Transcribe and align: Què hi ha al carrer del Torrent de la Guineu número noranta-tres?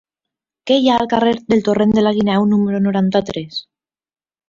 Què 0.69 0.77
hi 0.83 0.89
ha 0.89 0.95
al 1.01 1.09
carrer 1.11 1.35
del 1.53 1.63
Torrent 1.69 1.95
de 1.99 2.07
la 2.07 2.17
Guineu 2.19 2.51
número 2.57 2.83
noranta-tres? 2.89 3.65